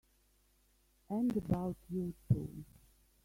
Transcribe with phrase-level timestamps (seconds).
[1.11, 2.63] And about you too!